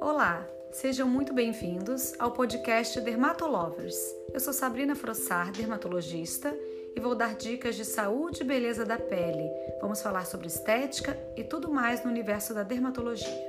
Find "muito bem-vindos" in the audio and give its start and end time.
1.08-2.14